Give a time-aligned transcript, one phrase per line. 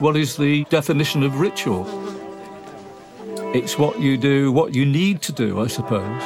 [0.00, 1.86] what is the definition of ritual?
[3.54, 6.22] It's what you do, what you need to do, I suppose.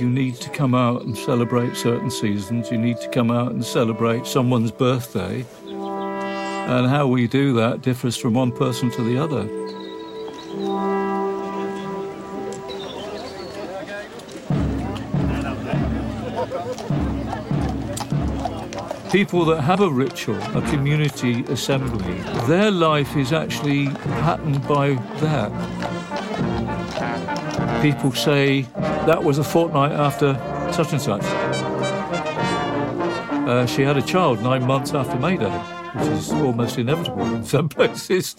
[0.00, 2.70] You need to come out and celebrate certain seasons.
[2.70, 5.44] You need to come out and celebrate someone's birthday.
[5.66, 9.48] And how we do that differs from one person to the other.
[19.16, 22.16] People that have a ritual, a community assembly,
[22.46, 23.86] their life is actually
[24.20, 25.50] patterned by that.
[27.80, 28.60] People say
[29.06, 30.34] that was a fortnight after
[30.70, 31.22] such and such.
[33.48, 37.42] Uh, she had a child nine months after May Day, which is almost inevitable in
[37.42, 38.36] some places.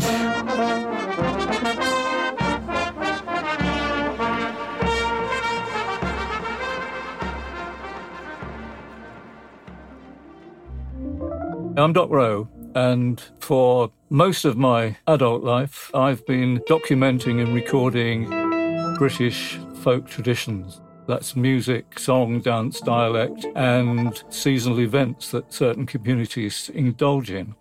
[11.79, 18.27] I'm Doc Rowe, and for most of my adult life, I've been documenting and recording
[18.97, 20.81] British folk traditions.
[21.07, 27.53] That's music, song, dance, dialect, and seasonal events that certain communities indulge in.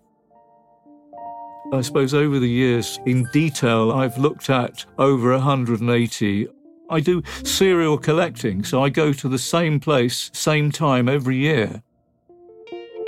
[1.71, 6.47] I suppose over the years, in detail, I've looked at over 180.
[6.89, 11.83] I do serial collecting, so I go to the same place, same time every year.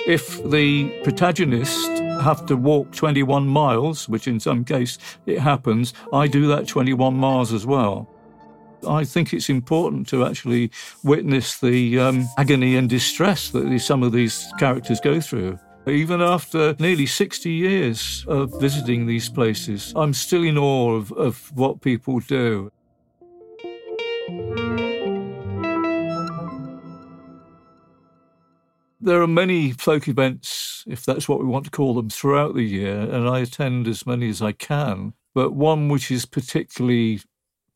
[0.10, 1.88] If the protagonists
[2.24, 7.14] have to walk 21 miles, which in some case it happens, I do that 21
[7.14, 8.10] miles as well.
[8.88, 10.72] I think it's important to actually
[11.04, 15.60] witness the um, agony and distress that some of these characters go through.
[15.86, 21.56] Even after nearly 60 years of visiting these places, I'm still in awe of, of
[21.56, 22.72] what people do.
[29.02, 32.64] There are many folk events, if that's what we want to call them, throughout the
[32.64, 35.14] year, and I attend as many as I can.
[35.34, 37.22] But one which is particularly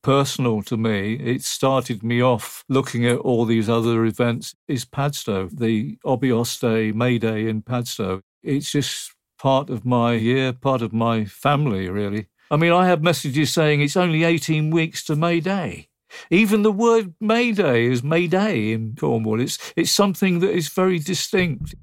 [0.01, 5.47] personal to me, it started me off looking at all these other events, is Padstow,
[5.47, 8.22] the Obby Oss Day, May Day in Padstow.
[8.44, 12.28] It's just part of my year, part of my family, really.
[12.51, 15.88] I mean, I have messages saying it's only 18 weeks to May Day.
[16.29, 19.40] Even the word Mayday is Mayday in Cornwall.
[19.40, 21.75] It's, it's something that is very distinct.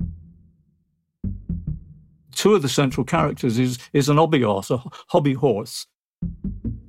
[2.33, 5.87] Two of the central characters is, is an Obby Oss, a hobby horse.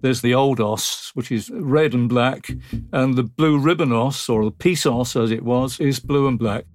[0.01, 2.49] There's the old oss, which is red and black,
[2.91, 6.39] and the blue ribbon oss, or the peace oss as it was, is blue and
[6.39, 6.65] black.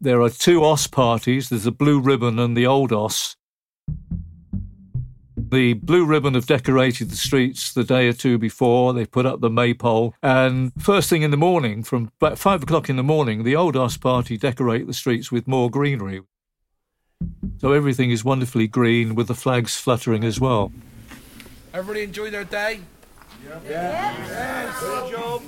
[0.00, 1.48] There are two oss parties.
[1.48, 3.36] There's the blue ribbon and the old oss.
[5.52, 8.94] The Blue Ribbon have decorated the streets the day or two before.
[8.94, 10.14] They put up the maypole.
[10.22, 13.76] And first thing in the morning, from about five o'clock in the morning, the Old
[13.76, 16.22] Oss Party decorate the streets with more greenery.
[17.58, 20.72] So everything is wonderfully green with the flags fluttering as well.
[21.74, 22.80] Everybody enjoy their day?
[23.46, 23.62] Yep.
[23.68, 24.26] Yeah.
[24.26, 24.80] Yes.
[24.80, 25.42] Good job.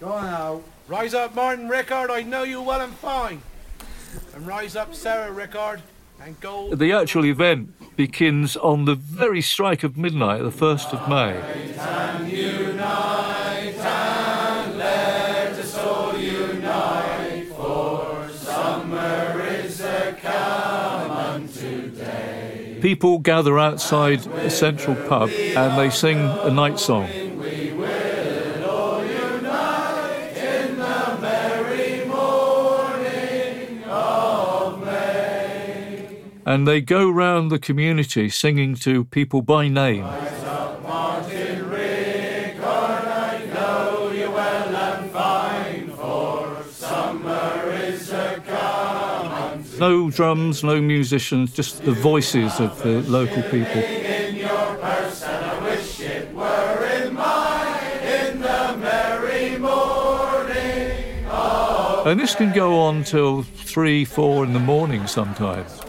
[0.00, 0.62] Go on now.
[0.88, 2.10] Rise up, Martin Rickard.
[2.10, 3.42] I know you well and fine.
[4.34, 5.82] And rise up, Sarah Rickard.
[6.22, 6.78] And gold.
[6.78, 11.40] The actual event begins on the very strike of midnight, the 1st of May.
[22.80, 27.08] People gather outside a central pub and they sing a night song.
[36.44, 40.06] And they go round the community singing to people by name.
[49.78, 53.82] No drums, no musicians, just the voices of the local people.
[62.04, 65.80] And this can go on till three, four in the morning sometimes.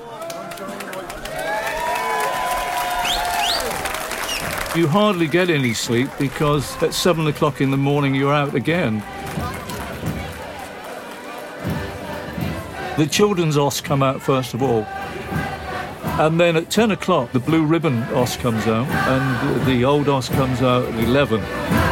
[4.76, 9.04] You hardly get any sleep because at seven o'clock in the morning you're out again.
[12.98, 14.84] The children's oss come out first of all.
[16.20, 20.30] And then at 10 o'clock, the blue ribbon oss comes out, and the old oss
[20.30, 21.83] comes out at 11.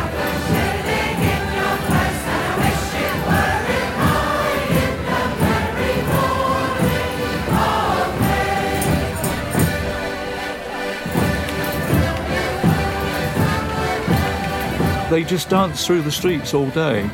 [15.11, 17.09] They just dance through the streets all day.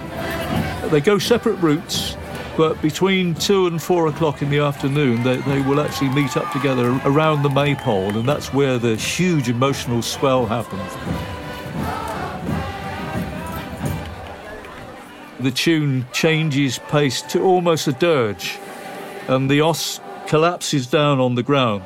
[0.92, 2.16] They go separate routes,
[2.58, 6.52] But between two and four o'clock in the afternoon, they, they will actually meet up
[6.52, 10.92] together around the maypole, and that's where the huge emotional swell happens.
[15.40, 18.58] The tune changes pace to almost a dirge,
[19.28, 21.84] and the oss collapses down on the ground.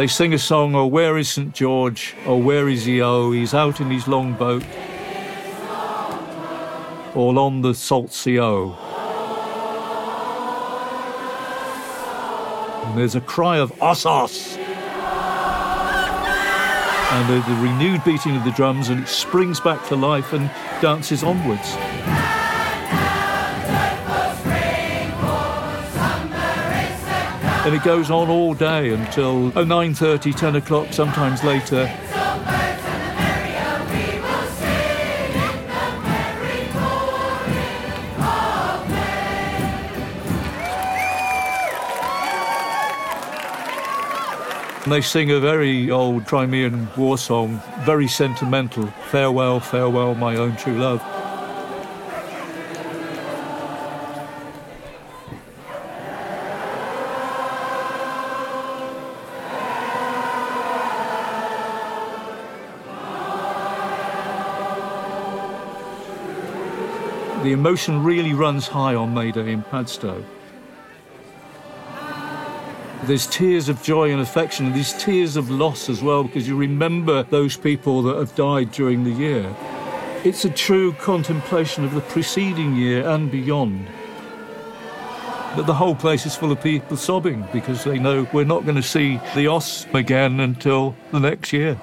[0.00, 1.54] They sing a song, Oh, where is St.
[1.54, 2.14] George?
[2.24, 3.02] Oh, where is he?
[3.02, 4.64] Oh, he's out in his long boat
[7.14, 8.70] all on the salt sea oh.
[12.86, 14.56] And there's a cry of Ossos!
[17.12, 20.50] And the, the renewed beating of the drums, and it springs back to life and
[20.80, 21.76] dances onwards.
[27.62, 31.94] And it goes on all day until uh, 9.30, 10 o'clock, sometimes later.
[44.84, 50.56] And they sing a very old Crimean war song, very sentimental Farewell, farewell, my own
[50.56, 51.19] true love.
[67.50, 70.24] The emotion really runs high on May Day in Padstow.
[73.02, 76.56] There's tears of joy and affection, and these tears of loss as well, because you
[76.56, 79.52] remember those people that have died during the year.
[80.22, 83.88] It's a true contemplation of the preceding year and beyond.
[85.56, 88.76] But the whole place is full of people sobbing because they know we're not going
[88.76, 91.76] to see the Oss again until the next year.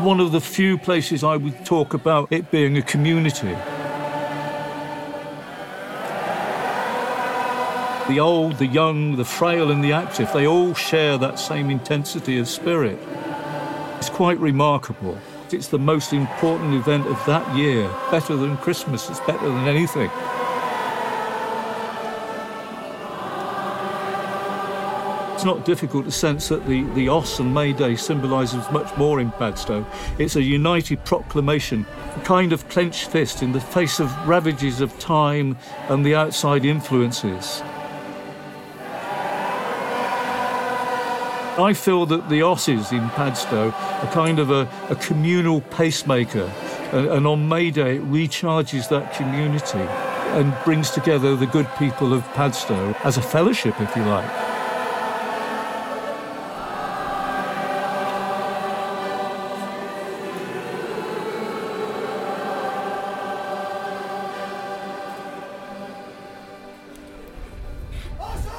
[0.00, 3.56] One of the few places I would talk about it being a community.
[8.08, 12.38] The old, the young, the frail, and the active, they all share that same intensity
[12.38, 12.96] of spirit.
[13.96, 15.18] It's quite remarkable.
[15.50, 20.10] It's the most important event of that year, better than Christmas, it's better than anything.
[25.38, 29.20] It's not difficult to sense that the, the Oss and May Day symbolises much more
[29.20, 29.86] in Padstow.
[30.18, 31.86] It's a united proclamation,
[32.16, 35.56] a kind of clenched fist in the face of ravages of time
[35.90, 37.62] and the outside influences.
[41.56, 46.52] I feel that the Osses in Padstow are kind of a, a communal pacemaker,
[46.90, 49.86] and, and on May Day it recharges that community
[50.34, 54.47] and brings together the good people of Padstow as a fellowship, if you like.
[68.20, 68.57] Awesome!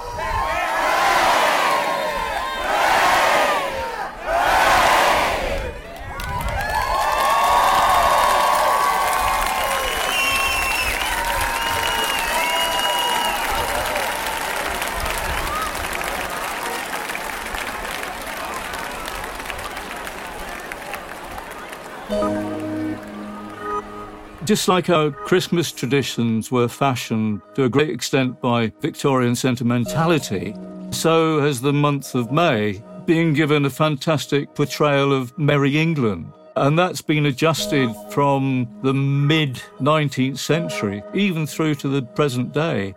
[24.49, 30.55] Just like our Christmas traditions were fashioned to a great extent by Victorian sentimentality,
[30.89, 36.33] so has the month of May been given a fantastic portrayal of Merry England.
[36.55, 42.95] And that's been adjusted from the mid 19th century, even through to the present day.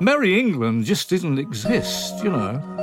[0.00, 2.79] Merry England just didn't exist, you know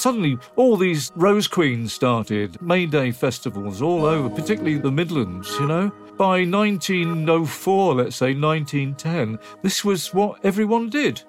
[0.00, 5.66] suddenly all these Rose Queens started, May Day festivals all over, particularly the Midlands, you
[5.66, 5.92] know.
[6.16, 11.22] By 1904, let's say 1910, this was what everyone did.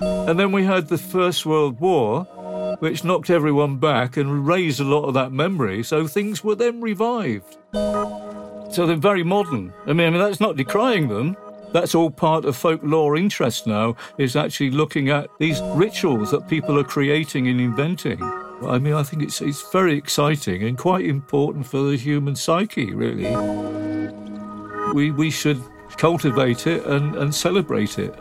[0.00, 2.24] And then we had the First World War,
[2.80, 6.80] which knocked everyone back and raised a lot of that memory, so things were then
[6.80, 7.58] revived.
[7.72, 9.72] So they're very modern.
[9.86, 11.36] I mean, I mean that's not decrying them.
[11.72, 16.78] That's all part of folklore interest now, is actually looking at these rituals that people
[16.78, 18.22] are creating and inventing.
[18.62, 22.92] I mean, I think it's, it's very exciting and quite important for the human psyche,
[22.94, 23.36] really.
[24.94, 25.62] We, we should
[25.96, 28.14] cultivate it and, and celebrate it.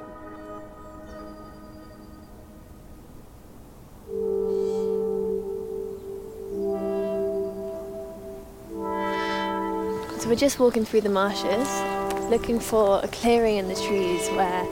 [10.20, 11.97] So we're just walking through the marshes
[12.30, 14.66] looking for a clearing in the trees where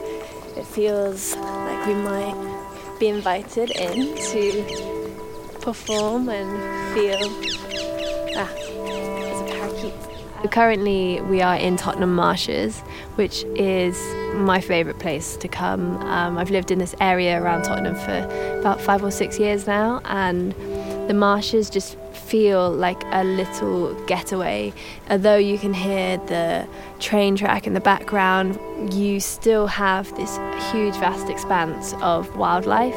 [0.56, 7.18] it feels like we might be invited in to perform and feel
[8.38, 10.50] Ah, there's a parakeet.
[10.52, 12.80] Currently, we are in Tottenham Marshes,
[13.14, 13.98] which is
[14.34, 15.96] my favourite place to come.
[16.02, 20.02] Um, I've lived in this area around Tottenham for about five or six years now,
[20.04, 20.52] and
[21.08, 24.72] the marshes just feel like a little getaway.
[25.10, 26.66] Although you can hear the
[26.98, 28.58] train track in the background,
[28.92, 30.38] you still have this
[30.70, 32.94] huge, vast expanse of wildlife.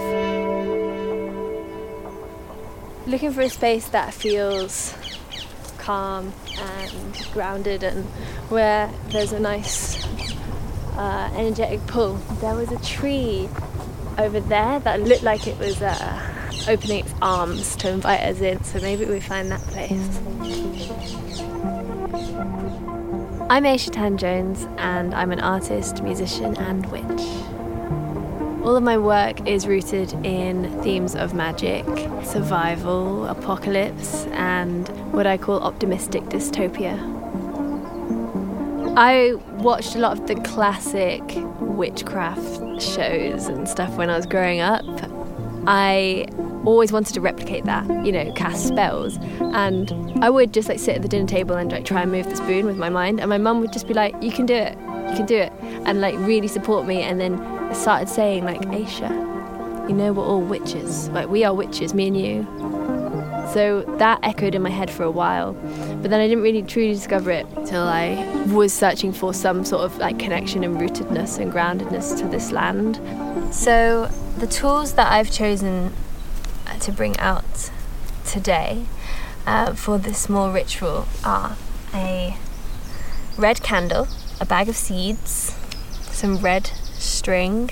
[3.08, 4.96] Looking for a space that feels
[5.78, 8.06] calm and grounded and
[8.50, 10.06] where there's a nice
[10.96, 12.16] uh, energetic pull.
[12.42, 13.50] There was a tree
[14.18, 16.28] over there that looked like it was uh,
[16.70, 20.20] opening its arms to invite us in, so maybe we find that place.
[23.50, 27.22] I'm Aisha Tan Jones, and I'm an artist, musician, and witch.
[28.64, 31.86] All of my work is rooted in themes of magic,
[32.24, 37.00] survival, apocalypse, and what I call optimistic dystopia.
[38.96, 39.34] I
[39.64, 41.24] watched a lot of the classic
[41.60, 44.86] witchcraft shows and stuff when I was growing up.
[45.70, 46.26] I
[46.66, 49.18] always wanted to replicate that, you know, cast spells.
[49.40, 52.28] And I would just like sit at the dinner table and like try and move
[52.28, 53.20] the spoon with my mind.
[53.20, 54.76] And my mum would just be like, "You can do it,
[55.10, 55.54] you can do it,"
[55.86, 57.04] and like really support me.
[57.04, 57.38] And then
[57.76, 59.12] started saying like, "Aisha,
[59.88, 61.08] you know we're all witches.
[61.10, 62.48] Like we are witches, me and you."
[63.54, 65.54] So that echoed in my head for a while,
[66.02, 68.16] but then I didn't really truly discover it till I
[68.48, 73.00] was searching for some sort of like connection and rootedness and groundedness to this land.
[73.54, 75.93] So the tools that I've chosen
[76.79, 77.69] to bring out
[78.25, 78.86] today
[79.46, 81.58] uh, for this small ritual are
[81.93, 82.38] a
[83.38, 84.08] red candle,
[84.39, 85.58] a bag of seeds,
[86.12, 87.72] some red string,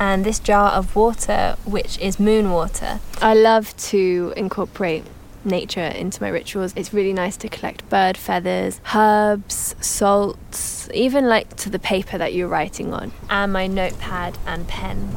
[0.00, 3.00] and this jar of water, which is moon water.
[3.20, 5.04] I love to incorporate
[5.44, 6.72] nature into my rituals.
[6.76, 12.32] It's really nice to collect bird feathers, herbs, salts, even like to the paper that
[12.32, 15.14] you're writing on, and my notepad and pen.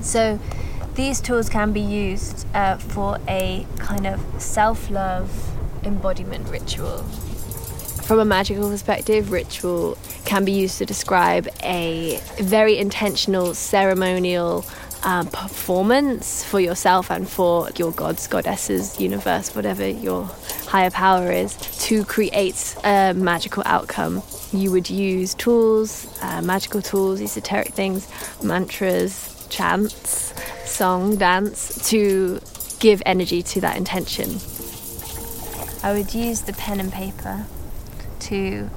[0.00, 0.38] So
[0.94, 5.30] these tools can be used uh, for a kind of self love
[5.84, 7.04] embodiment ritual.
[8.02, 14.64] From a magical perspective, ritual can be used to describe a very intentional ceremonial
[15.04, 20.24] um, performance for yourself and for your gods, goddesses, universe, whatever your
[20.66, 24.22] higher power is, to create a magical outcome.
[24.52, 28.08] You would use tools, uh, magical tools, esoteric things,
[28.42, 32.40] mantras, chants, song, dance to
[32.78, 34.38] give energy to that intention.
[35.82, 37.46] I would use the pen and paper
[38.20, 38.70] to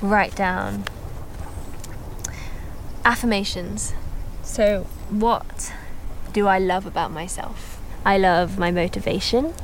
[0.00, 0.84] write down
[3.04, 3.94] affirmations.
[4.42, 5.72] So, what
[6.32, 7.80] do I love about myself?
[8.04, 9.54] I love my motivation.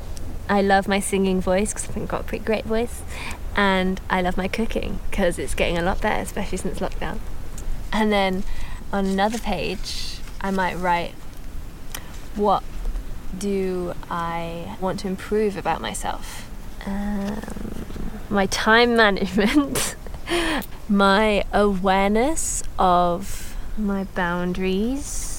[0.47, 3.01] I love my singing voice because I think I've got a pretty great voice.
[3.55, 7.19] And I love my cooking because it's getting a lot better, especially since lockdown.
[7.91, 8.43] And then
[8.91, 11.13] on another page, I might write,
[12.35, 12.63] What
[13.37, 16.49] do I want to improve about myself?
[16.85, 17.41] Um,
[18.29, 19.95] my time management,
[20.87, 25.33] my awareness of my boundaries.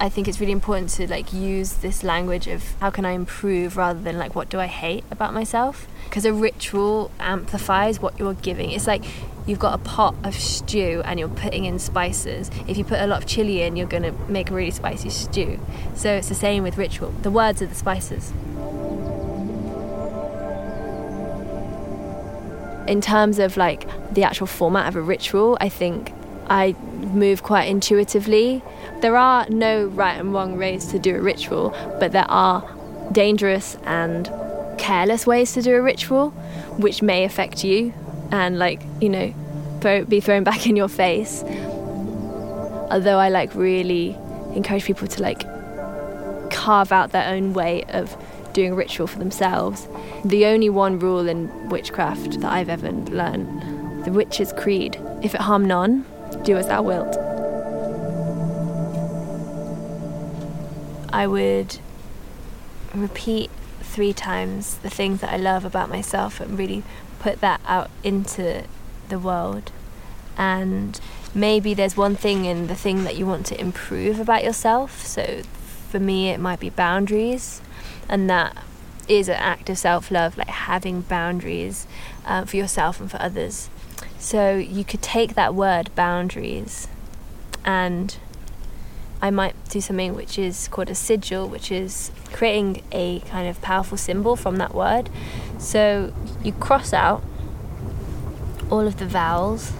[0.00, 3.76] I think it's really important to like use this language of how can I improve
[3.76, 8.34] rather than like what do I hate about myself because a ritual amplifies what you're
[8.34, 8.70] giving.
[8.72, 9.04] It's like
[9.46, 12.50] you've got a pot of stew and you're putting in spices.
[12.68, 15.10] If you put a lot of chili in, you're going to make a really spicy
[15.10, 15.58] stew.
[15.94, 17.10] So it's the same with ritual.
[17.22, 18.32] The words are the spices.
[22.86, 26.12] In terms of like the actual format of a ritual, I think
[26.48, 26.72] I
[27.12, 28.62] move quite intuitively.
[29.00, 32.68] There are no right and wrong ways to do a ritual, but there are
[33.12, 34.30] dangerous and
[34.78, 36.30] careless ways to do a ritual,
[36.78, 37.92] which may affect you
[38.32, 39.32] and like you know
[39.80, 41.44] throw, be thrown back in your face.
[42.90, 44.16] Although i like really
[44.54, 45.42] encourage people to like
[46.50, 48.16] carve out their own way of
[48.52, 49.86] doing ritual for themselves.
[50.24, 55.40] The only one rule in witchcraft that i've ever learned the witch's creed if it
[55.40, 56.04] harm none
[56.42, 57.16] do as thou wilt.
[61.12, 61.78] I would
[62.94, 66.82] repeat three times the things that i love about myself and really
[67.22, 68.64] put that out into
[69.08, 69.70] the world.
[70.36, 71.00] And
[71.34, 75.06] maybe there's one thing in the thing that you want to improve about yourself.
[75.06, 75.42] So
[75.88, 77.62] for me, it might be boundaries,
[78.08, 78.56] and that
[79.08, 81.86] is an act of self love, like having boundaries
[82.26, 83.68] uh, for yourself and for others.
[84.18, 86.88] So you could take that word boundaries
[87.64, 88.16] and
[89.22, 93.62] I might do something which is called a sigil, which is creating a kind of
[93.62, 95.08] powerful symbol from that word.
[95.58, 96.12] So
[96.42, 97.22] you cross out
[98.68, 99.72] all of the vowels.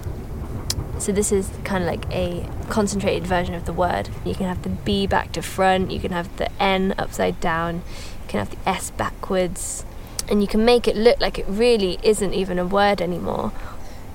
[1.00, 4.10] So this is kind of like a concentrated version of the word.
[4.24, 7.76] You can have the B back to front, you can have the N upside down,
[8.22, 9.84] you can have the S backwards,
[10.28, 13.50] and you can make it look like it really isn't even a word anymore.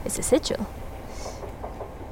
[0.06, 0.70] It's a sigil.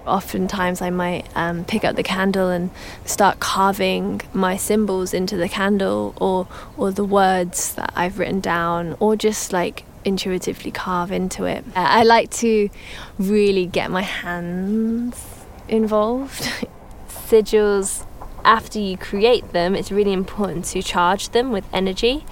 [0.05, 2.69] Oftentimes, I might um, pick up the candle and
[3.05, 6.47] start carving my symbols into the candle, or
[6.77, 11.65] or the words that I've written down, or just like intuitively carve into it.
[11.75, 12.69] Uh, I like to
[13.17, 16.43] really get my hands involved.
[17.09, 18.05] Sigils,
[18.45, 22.23] after you create them, it's really important to charge them with energy.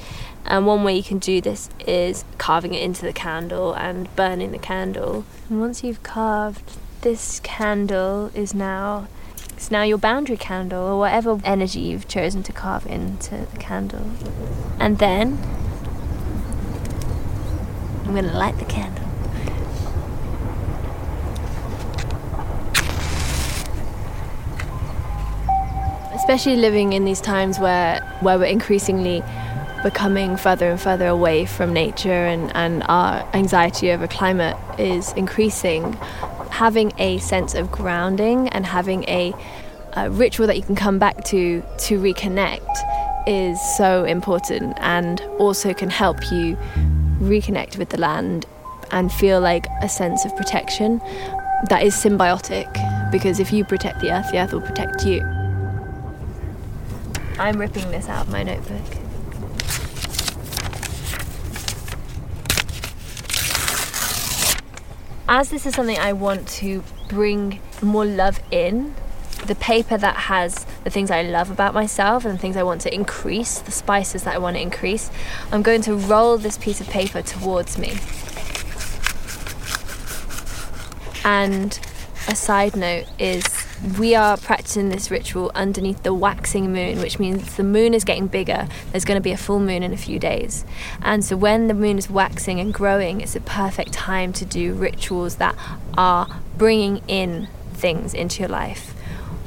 [0.45, 4.51] And one way you can do this is carving it into the candle and burning
[4.51, 5.25] the candle.
[5.49, 9.07] And once you've carved this candle is now
[9.55, 14.09] it's now your boundary candle or whatever energy you've chosen to carve into the candle.
[14.79, 15.37] And then
[18.05, 19.03] I'm going to light the candle.
[26.15, 29.21] Especially living in these times where where we're increasingly
[29.83, 35.97] becoming further and further away from nature and, and our anxiety over climate is increasing
[36.53, 39.33] having a sense of grounding and having a,
[39.93, 42.61] a ritual that you can come back to to reconnect
[43.25, 46.55] is so important and also can help you
[47.19, 48.45] reconnect with the land
[48.91, 50.99] and feel like a sense of protection
[51.69, 52.71] that is symbiotic
[53.11, 55.21] because if you protect the earth, the earth will protect you.
[57.39, 59.02] I'm ripping this out of my notebook.
[65.27, 68.95] As this is something I want to bring more love in,
[69.45, 72.81] the paper that has the things I love about myself and the things I want
[72.81, 75.11] to increase, the spices that I want to increase,
[75.51, 77.97] I'm going to roll this piece of paper towards me.
[81.25, 81.79] And
[82.27, 87.57] a side note is we are practicing this ritual underneath the waxing moon, which means
[87.57, 88.67] the moon is getting bigger.
[88.91, 90.63] There's going to be a full moon in a few days.
[91.01, 94.73] And so when the moon is waxing and growing, it's a perfect time to do
[94.73, 95.55] rituals that
[95.97, 98.91] are bringing in things into your life.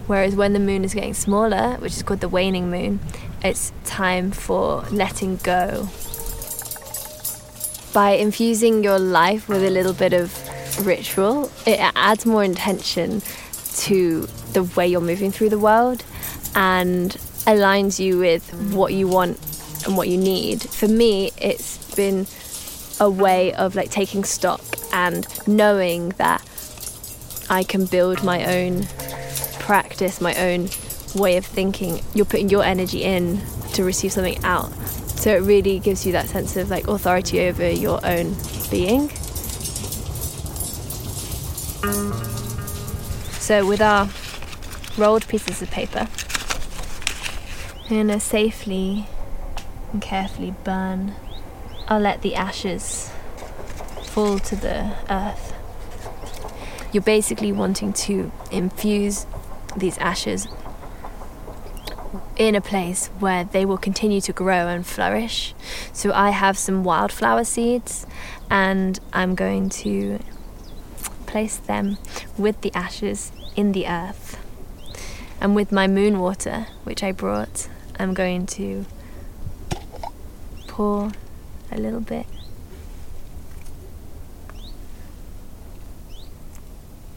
[0.06, 3.00] Whereas when the moon is getting smaller, which is called the waning moon,
[3.42, 5.88] it's time for letting go.
[7.94, 13.22] By infusing your life with a little bit of ritual, it adds more intention
[13.76, 16.04] to the way you're moving through the world
[16.54, 17.12] and
[17.46, 19.38] aligns you with what you want
[19.86, 20.62] and what you need.
[20.62, 22.26] For me, it's been
[22.98, 24.60] a way of like taking stock
[24.92, 26.42] and knowing that
[27.48, 28.86] I can build my own
[29.60, 30.68] practice, my own
[31.14, 32.00] way of thinking.
[32.14, 33.40] You're putting your energy in
[33.74, 34.72] to receive something out.
[35.18, 38.34] So it really gives you that sense of like authority over your own
[38.70, 39.10] being.
[43.46, 44.08] So with our
[44.98, 46.08] rolled pieces of paper,
[47.84, 49.06] I'm gonna safely
[49.92, 51.14] and carefully burn.
[51.86, 53.12] I'll let the ashes
[54.02, 55.54] fall to the earth.
[56.92, 59.26] You're basically wanting to infuse
[59.76, 60.48] these ashes
[62.36, 65.54] in a place where they will continue to grow and flourish.
[65.92, 68.08] So I have some wildflower seeds
[68.50, 70.18] and I'm going to
[71.26, 71.98] place them
[72.38, 74.38] with the ashes in the earth.
[75.40, 78.86] And with my moon water, which I brought, I'm going to
[80.66, 81.12] pour
[81.70, 82.26] a little bit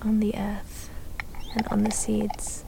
[0.01, 0.89] on the earth
[1.53, 2.63] and on the seeds.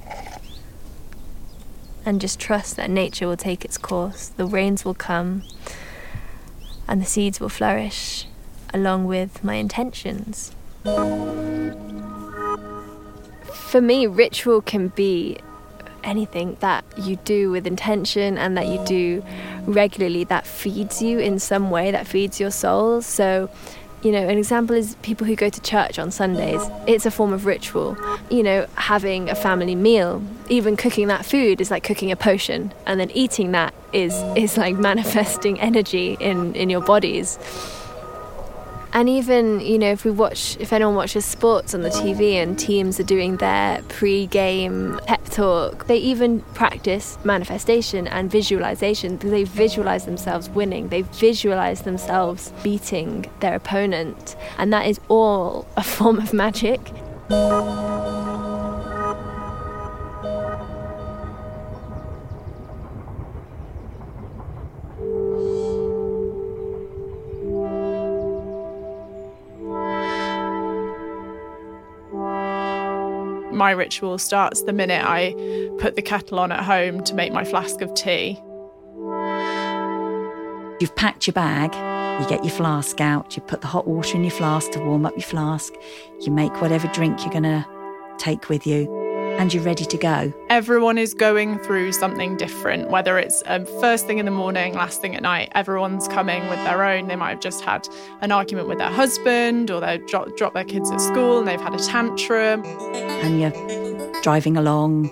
[2.06, 4.30] And just trust that nature will take its course.
[4.30, 5.44] The rains will come
[6.88, 8.26] and the seeds will flourish
[8.74, 10.56] along with my intentions
[13.72, 15.38] for me, ritual can be
[16.04, 19.24] anything that you do with intention and that you do
[19.66, 23.02] regularly that feeds you in some way, that feeds your soul.
[23.02, 23.50] So,
[24.02, 26.62] you know, an example is people who go to church on Sundays.
[26.88, 27.96] It's a form of ritual.
[28.30, 32.74] You know, having a family meal, even cooking that food is like cooking a potion,
[32.88, 37.38] and then eating that is is like manifesting energy in in your bodies
[38.94, 42.60] and even you know if we watch if anyone watches sports on the tv and
[42.60, 49.18] teams are doing their pre-game pep talk they even practice manifestation and visualization.
[49.18, 50.90] They visualize themselves winning.
[50.90, 54.36] They visualize themselves beating their opponent.
[54.58, 56.80] And that is all a form of magic
[73.62, 75.36] My ritual starts the minute I
[75.78, 78.42] put the kettle on at home to make my flask of tea.
[80.80, 81.72] You've packed your bag,
[82.20, 85.06] you get your flask out, you put the hot water in your flask to warm
[85.06, 85.76] up your flask,
[86.22, 87.64] you make whatever drink you're going to
[88.18, 88.88] take with you,
[89.40, 90.34] and you're ready to go.
[90.50, 95.02] Everyone is going through something different, whether it's um, first thing in the morning, last
[95.02, 95.52] thing at night.
[95.56, 97.08] Everyone's coming with their own.
[97.08, 97.88] They might have just had
[98.22, 101.62] an argument with their husband, or they've dropped, dropped their kids at school and they've
[101.62, 102.64] had a tantrum.
[102.64, 105.10] And you're driving along,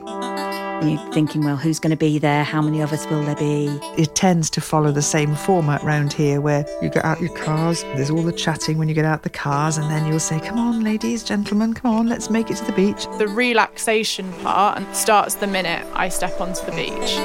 [0.83, 2.43] you're thinking, well, who's going to be there?
[2.43, 3.67] How many of us will there be?
[3.97, 7.83] It tends to follow the same format round here where you get out your cars,
[7.95, 10.57] there's all the chatting when you get out the cars, and then you'll say, Come
[10.57, 13.07] on, ladies, gentlemen, come on, let's make it to the beach.
[13.17, 17.17] The relaxation part starts the minute I step onto the beach.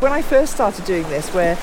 [0.00, 1.56] When I first started doing this, where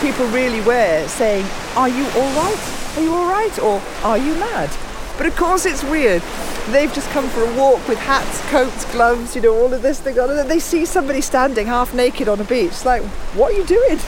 [0.00, 2.96] people really were saying, Are you all right?
[2.96, 3.58] Are you all right?
[3.58, 4.70] Or are you mad?
[5.16, 6.22] But of course, it's weird.
[6.70, 10.00] They've just come for a walk with hats, coats, gloves, you know, all of this
[10.00, 12.84] thing on, and they see somebody standing half naked on a beach.
[12.84, 13.02] Like,
[13.34, 13.98] what are you doing?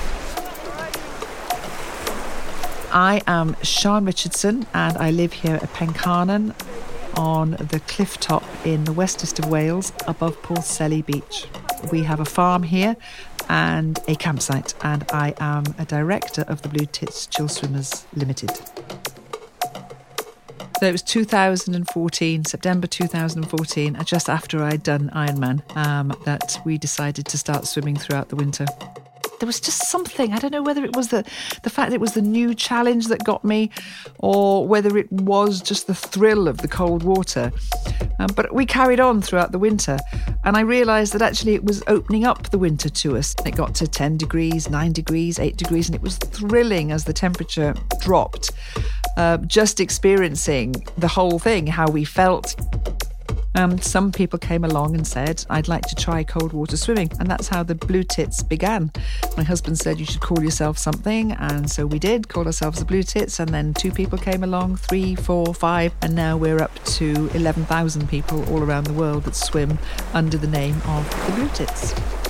[2.92, 6.54] I am Sian Richardson, and I live here at Pencarnan
[7.16, 11.46] on the cliff top in the westest of Wales above Porthselau Beach.
[11.92, 12.96] We have a farm here
[13.48, 18.50] and a campsite, and I am a director of the Blue Tits Chill Swimmers Limited.
[20.78, 27.24] So it was 2014, September 2014, just after I'd done Ironman, um, that we decided
[27.26, 28.66] to start swimming throughout the winter.
[29.38, 31.25] There was just something, I don't know whether it was the,
[31.62, 33.70] the fact it was the new challenge that got me
[34.18, 37.53] or whether it was just the thrill of the cold water.
[38.18, 39.99] Um, but we carried on throughout the winter,
[40.44, 43.35] and I realised that actually it was opening up the winter to us.
[43.44, 47.12] It got to 10 degrees, 9 degrees, 8 degrees, and it was thrilling as the
[47.12, 48.53] temperature dropped.
[49.16, 52.55] Uh, just experiencing the whole thing, how we felt.
[53.56, 57.10] Um, some people came along and said, I'd like to try cold water swimming.
[57.18, 58.92] And that's how the Blue Tits began.
[59.36, 61.32] My husband said, You should call yourself something.
[61.32, 63.40] And so we did, called ourselves the Blue Tits.
[63.40, 65.94] And then two people came along three, four, five.
[66.02, 69.78] And now we're up to 11,000 people all around the world that swim
[70.12, 72.25] under the name of the Blue Tits.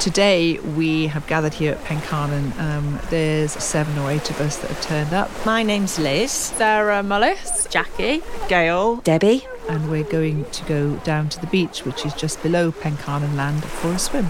[0.00, 2.58] Today we have gathered here at Pencarnan.
[2.60, 5.30] Um, there's seven or eight of us that have turned up.
[5.44, 6.30] My name's Liz.
[6.30, 8.22] Sarah Mullis, Jackie.
[8.48, 9.46] Gail, Debbie?
[9.68, 13.64] and we're going to go down to the beach, which is just below Pencarnan Land,
[13.64, 14.26] for a swim.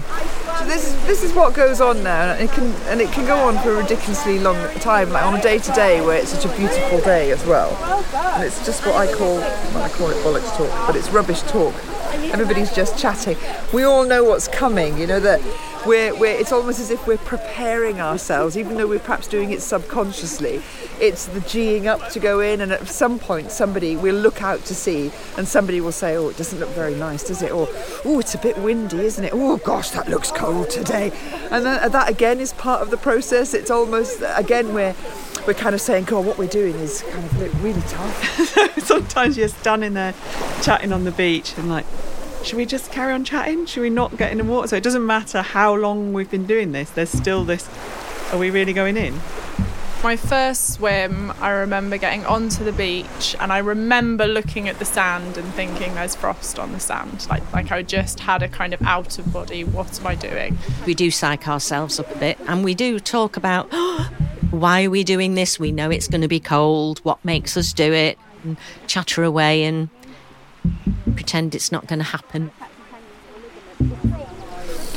[0.59, 3.25] So this is this is what goes on now, and it can and it can
[3.25, 6.31] go on for a ridiculously long time, like on a day to day where it's
[6.31, 7.71] such a beautiful day as well.
[8.35, 11.41] And it's just what I call well, I call it bollocks talk, but it's rubbish
[11.43, 11.75] talk.
[12.31, 13.37] Everybody's just chatting.
[13.73, 15.41] We all know what's coming, you know that
[15.85, 19.61] we're, we're it's almost as if we're preparing ourselves, even though we're perhaps doing it
[19.61, 20.61] subconsciously.
[20.99, 24.65] It's the geeing up to go in, and at some point somebody will look out
[24.65, 27.69] to sea, and somebody will say, "Oh, it doesn't look very nice, does it?" Or,
[28.03, 31.11] "Oh, it's a bit windy, isn't it?" "Oh gosh, that looks cold today,"
[31.51, 33.53] and then, uh, that again is part of the process.
[33.53, 34.95] It's almost uh, again we're
[35.47, 38.79] we're kind of saying, God, what we're doing is kind of really tough.
[38.83, 40.13] Sometimes you're standing there
[40.61, 41.85] chatting on the beach and like,
[42.47, 43.65] should we just carry on chatting?
[43.65, 44.69] Should we not get in the water?
[44.69, 47.67] So it doesn't matter how long we've been doing this, there's still this
[48.31, 49.19] are we really going in?
[50.03, 54.85] My first swim, I remember getting onto the beach and I remember looking at the
[54.85, 57.27] sand and thinking there's frost on the sand.
[57.29, 60.57] Like like I just had a kind of out of body, what am I doing?
[60.85, 63.67] We do psych ourselves up a bit and we do talk about
[64.51, 65.59] why are we doing this?
[65.59, 66.99] We know it's going to be cold.
[66.99, 68.17] What makes us do it?
[68.43, 68.55] And
[68.85, 69.89] chatter away and
[71.17, 72.51] pretend it's not going to happen.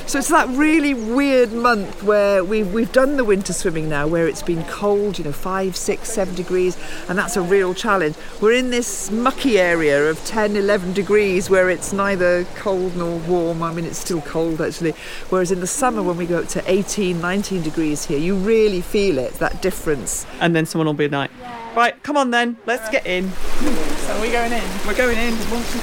[0.06, 4.26] So it's that really weird month where we've, we've done the winter swimming now, where
[4.28, 6.76] it's been cold, you know, five, six, seven degrees,
[7.08, 8.16] and that's a real challenge.
[8.40, 13.62] We're in this mucky area of 10, 11 degrees where it's neither cold nor warm.
[13.62, 14.94] I mean, it's still cold actually.
[15.30, 18.80] Whereas in the summer, when we go up to 18, 19 degrees here, you really
[18.82, 20.26] feel it, that difference.
[20.40, 21.30] And then someone will be like,
[21.76, 23.30] right, come on then, let's get in.
[23.30, 24.62] So are we going in?
[24.86, 25.36] We're going in.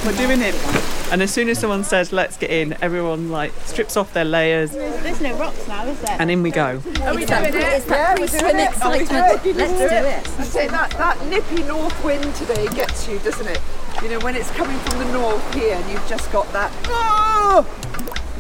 [0.05, 0.55] We're doing it.
[1.11, 4.71] And as soon as someone says, let's get in, everyone like strips off their layers
[4.71, 6.17] There's no rocks now, is there?
[6.19, 6.81] and in we go.
[7.03, 7.55] Are we doing it?
[7.55, 9.45] It's that pre-swim excitement.
[9.55, 10.39] Let's do it.
[10.39, 13.61] I say that, that nippy north wind today gets you, doesn't it?
[14.03, 17.65] You know, when it's coming from the north here and you've just got that, oh,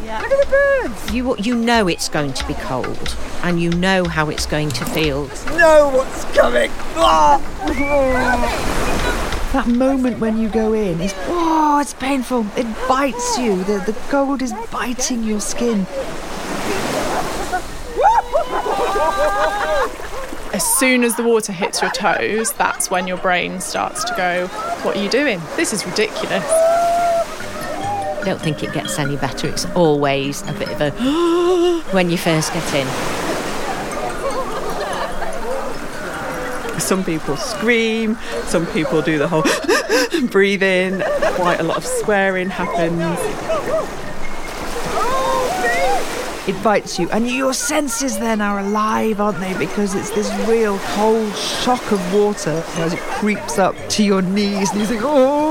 [0.07, 0.21] Yeah.
[0.21, 1.13] look at the birds.
[1.13, 4.85] You you know it's going to be cold and you know how it's going to
[4.85, 5.25] feel.
[5.57, 6.71] know what's coming.
[6.95, 7.41] Ah.
[9.53, 12.45] That moment when you go in is oh, it's painful.
[12.57, 13.63] It bites you.
[13.63, 15.85] The the cold is biting your skin.
[20.53, 24.47] as soon as the water hits your toes, that's when your brain starts to go,
[24.83, 25.41] What are you doing?
[25.55, 26.45] This is ridiculous.
[28.27, 29.47] I don't think it gets any better.
[29.47, 30.91] It's always a bit of a
[31.91, 32.85] when you first get in.
[36.77, 39.45] Some people scream, some people do the whole
[40.27, 41.01] breathing,
[41.35, 43.17] quite a lot of swearing happens.
[46.49, 49.57] It bites you, and your senses then are alive, aren't they?
[49.57, 54.69] Because it's this real cold shock of water as it creeps up to your knees,
[54.71, 55.46] and you think, oh,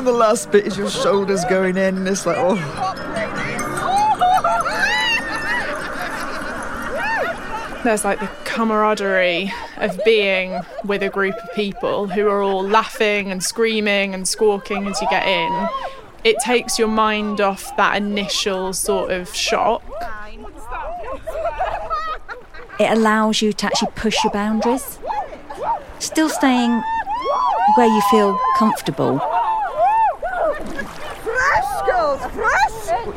[0.00, 2.56] and the last bit is your shoulders going in, and it's like, oh.
[7.84, 13.30] There's like the camaraderie of being with a group of people who are all laughing
[13.30, 15.68] and screaming and squawking as you get in.
[16.24, 19.82] It takes your mind off that initial sort of shock.
[22.78, 24.98] It allows you to actually push your boundaries,
[25.98, 26.82] still staying
[27.74, 29.20] where you feel comfortable.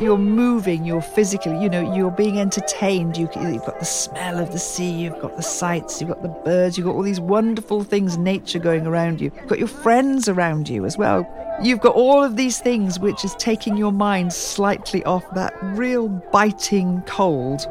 [0.03, 3.15] You're moving, you're physically, you know, you're being entertained.
[3.15, 6.27] You, you've got the smell of the sea, you've got the sights, you've got the
[6.27, 9.31] birds, you've got all these wonderful things, nature going around you.
[9.33, 11.25] You've got your friends around you as well.
[11.63, 16.09] You've got all of these things which is taking your mind slightly off that real
[16.09, 17.61] biting cold.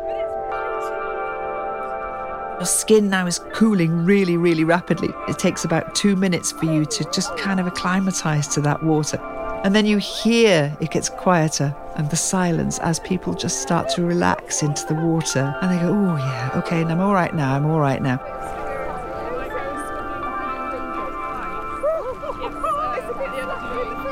[2.58, 5.10] Your skin now is cooling really, really rapidly.
[5.28, 9.20] It takes about two minutes for you to just kind of acclimatize to that water.
[9.64, 14.02] And then you hear it gets quieter and the silence as people just start to
[14.02, 15.56] relax into the water.
[15.62, 18.18] And they go, oh, yeah, okay, and I'm all right now, I'm all right now.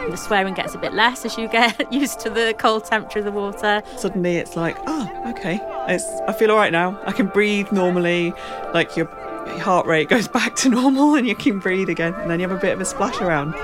[0.08, 3.24] The swearing gets a bit less as you get used to the cold temperature of
[3.24, 3.82] the water.
[3.96, 5.58] Suddenly it's like, oh, okay,
[5.88, 7.00] it's, I feel all right now.
[7.06, 8.34] I can breathe normally,
[8.72, 9.08] like your
[9.46, 12.14] your heart rate goes back to normal and you can breathe again.
[12.14, 13.54] And then you have a bit of a splash around.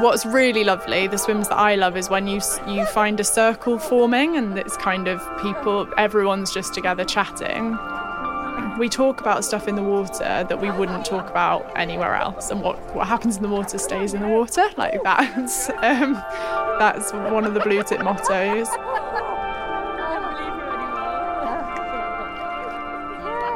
[0.00, 3.80] What's really lovely, the swims that I love, is when you you find a circle
[3.80, 7.76] forming and it's kind of people, everyone's just together chatting.
[8.78, 12.62] We talk about stuff in the water that we wouldn't talk about anywhere else, and
[12.62, 14.68] what, what happens in the water stays in the water.
[14.76, 16.14] Like that's um,
[16.78, 18.68] that's one of the blue tit mottos.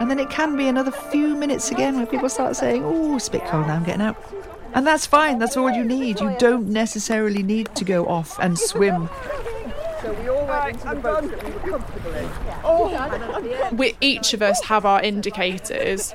[0.01, 3.29] And then it can be another few minutes again where people start saying, oh, it's
[3.29, 4.17] a bit cold now, I'm getting out.
[4.75, 6.21] And that's fine, that's all you need.
[6.21, 9.09] You don't necessarily need to go off and swim.
[10.03, 12.31] So we all went into the boats that we were comfortable in.
[12.65, 13.71] Oh.
[13.73, 16.15] We each of us have our indicators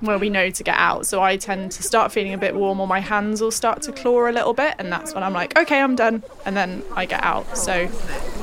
[0.00, 1.06] where we know to get out.
[1.06, 3.92] So I tend to start feeling a bit warm, or my hands will start to
[3.92, 7.06] claw a little bit, and that's when I'm like, okay, I'm done, and then I
[7.06, 7.56] get out.
[7.56, 7.88] So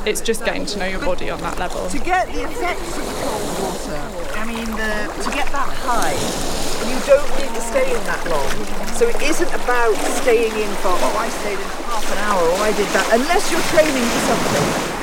[0.05, 1.88] it's just getting to know your body on that level.
[1.88, 3.95] To get the effects of the cold water,
[4.38, 6.55] I mean, the, to get that high, you
[7.06, 8.50] don't need to stay in that long.
[8.96, 12.60] So it isn't about staying in for, oh, I stayed in half an hour, or
[12.62, 14.96] I did that, unless you're training for something.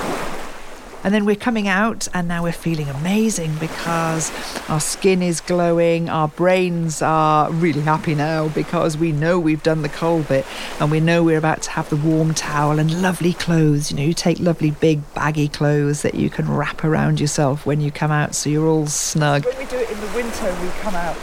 [1.04, 4.30] And then we're coming out, and now we're feeling amazing because
[4.68, 9.82] our skin is glowing, our brains are really happy now because we know we've done
[9.82, 10.46] the cold bit
[10.78, 13.90] and we know we're about to have the warm towel and lovely clothes.
[13.90, 17.80] You know, you take lovely big baggy clothes that you can wrap around yourself when
[17.80, 19.44] you come out so you're all snug.
[19.44, 21.16] When we do it in the winter we come out,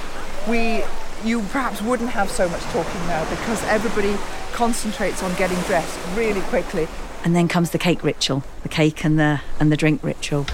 [0.49, 0.83] we
[1.23, 4.15] you perhaps wouldn't have so much talking now because everybody
[4.53, 6.87] concentrates on getting dressed really quickly.
[7.23, 10.45] And then comes the cake ritual, the cake and the and the drink ritual.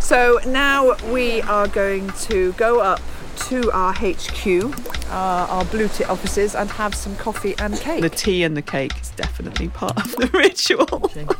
[0.00, 3.00] So now we are going to go up
[3.48, 8.02] to our HQ, uh, our Blue Tit offices, and have some coffee and cake.
[8.02, 11.10] The tea and the cake is definitely part of the ritual.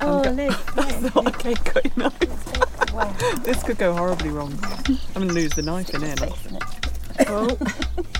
[0.00, 0.54] Oh, Liz.
[0.76, 3.42] I thought a cake got knife.
[3.42, 4.56] this could go horribly wrong.
[4.86, 6.14] I'm going to lose the knife in here.
[7.18, 7.28] Look.
[7.28, 7.58] Oh.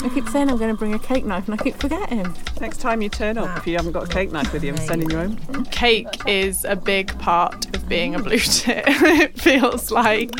[0.00, 2.34] I keep saying I'm going to bring a cake knife and I keep forgetting.
[2.60, 4.78] Next time you turn up, if you haven't got a cake knife with you, I'm
[4.78, 5.64] sending you home.
[5.66, 8.84] Cake is a big part of being a blue tit.
[8.86, 10.30] it feels like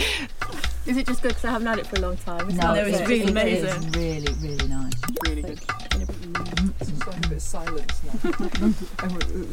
[0.87, 2.49] Is it just good because I haven't had it for a long time?
[2.49, 3.65] No, no it's really amazing.
[3.65, 4.95] It is really, really nice.
[5.27, 5.61] Really good.
[6.81, 8.13] It's like a bit of silence now.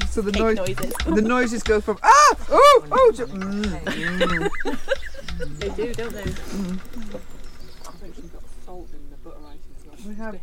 [0.07, 0.93] so the Cake noise, noises.
[1.05, 5.59] the noises go from ah, oh, oh, to, mm, mm.
[5.59, 7.19] They do, don't they?
[10.07, 10.37] We have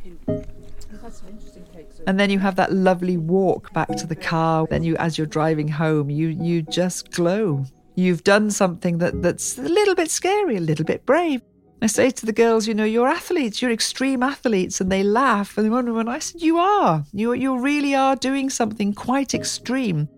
[2.06, 4.66] And then you have that lovely walk back to the car.
[4.68, 7.64] Then you as you're driving home, you you just glow.
[7.94, 11.42] You've done something that, that's a little bit scary, a little bit brave.
[11.82, 15.58] I say to the girls, you know, you're athletes, you're extreme athletes, and they laugh
[15.58, 15.98] and wonder.
[15.98, 17.04] And I said, you are.
[17.12, 20.08] You you really are doing something quite extreme.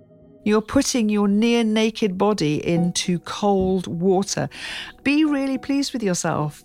[0.44, 4.48] You're putting your near naked body into cold water.
[5.02, 6.62] Be really pleased with yourself.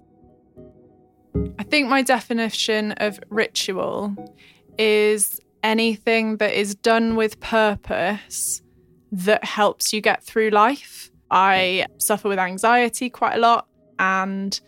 [1.57, 4.35] I think my definition of ritual
[4.77, 8.61] is anything that is done with purpose
[9.11, 11.11] that helps you get through life.
[11.31, 13.67] I suffer with anxiety quite a lot,
[13.99, 14.59] and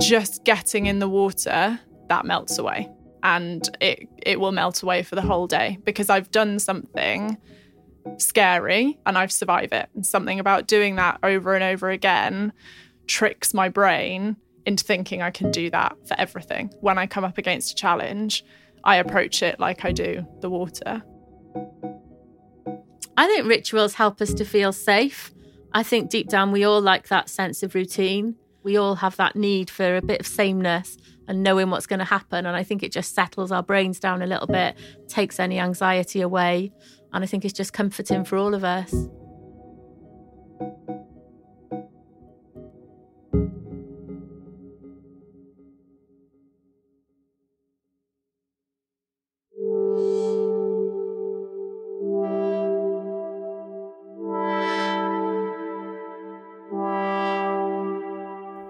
[0.00, 2.90] just getting in the water, that melts away.
[3.22, 7.38] And it, it will melt away for the whole day because I've done something
[8.18, 9.88] scary and I've survived it.
[9.94, 12.52] And something about doing that over and over again
[13.06, 16.72] tricks my brain into thinking I can do that for everything.
[16.80, 18.44] When I come up against a challenge,
[18.84, 21.02] I approach it like I do the water.
[23.16, 25.32] I think rituals help us to feel safe.
[25.72, 28.36] I think deep down we all like that sense of routine.
[28.62, 30.96] We all have that need for a bit of sameness
[31.28, 32.46] and knowing what's going to happen.
[32.46, 34.76] And I think it just settles our brains down a little bit,
[35.08, 36.72] takes any anxiety away.
[37.12, 38.92] And I think it's just comforting for all of us.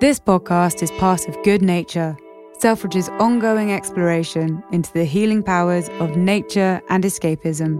[0.02, 2.16] This podcast is part of Good Nature,
[2.58, 7.78] Selfridge's ongoing exploration into the healing powers of nature and escapism.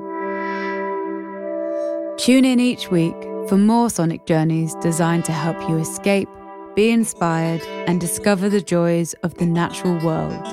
[2.19, 3.17] Tune in each week
[3.49, 6.29] for more sonic journeys designed to help you escape,
[6.77, 10.47] be inspired, and discover the joys of the natural world.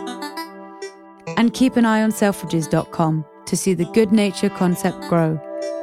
[1.38, 5.40] And keep an eye on selfridges.com to see the good nature concept grow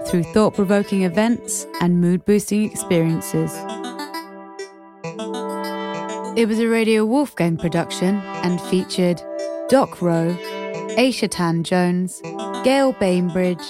[0.09, 3.57] through thought provoking events and mood boosting experiences.
[6.37, 9.22] It was a Radio Wolfgang production and featured
[9.70, 10.37] Doc Rowe,
[10.99, 12.20] Ayesha Tan Jones,
[12.62, 13.64] Gail Bainbridge,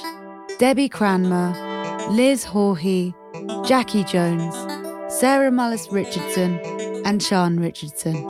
[0.59, 1.55] Debbie Cranmer,
[2.11, 3.15] Liz Hawhey,
[3.65, 4.53] Jackie Jones,
[5.15, 6.59] Sarah Mullis Richardson,
[7.07, 8.27] and Sian Richardson.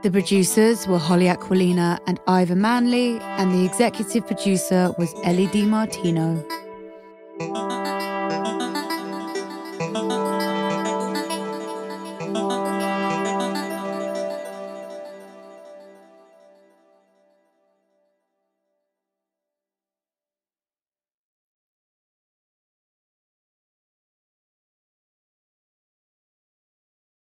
[0.00, 5.66] The producers were Holly Aquilina and Ivor Manley, and the executive producer was Ellie Di
[5.66, 6.42] Martino.